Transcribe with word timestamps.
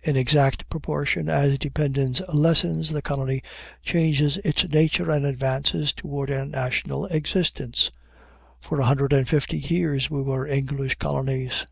In 0.00 0.16
exact 0.16 0.70
proportion 0.70 1.28
as 1.28 1.58
dependence 1.58 2.22
lessens, 2.32 2.92
the 2.94 3.02
colony 3.02 3.42
changes 3.82 4.38
its 4.38 4.66
nature 4.66 5.10
and 5.10 5.26
advances 5.26 5.92
toward 5.92 6.30
national 6.30 7.04
existence. 7.08 7.90
For 8.58 8.80
a 8.80 8.86
hundred 8.86 9.12
and 9.12 9.28
fifty 9.28 9.58
years 9.58 10.08
we 10.10 10.22
were 10.22 10.46
English 10.46 10.94
colonies. 10.94 11.66